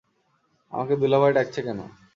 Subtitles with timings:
[0.73, 1.85] আমাকে দুলাভাই ডাকছে কেনো?